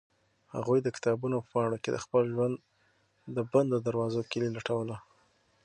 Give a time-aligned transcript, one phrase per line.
[0.55, 2.55] هغوی د کتابونو په پاڼو کې د خپل ژوند
[3.35, 4.97] د بندو دروازو کیلي لټوله.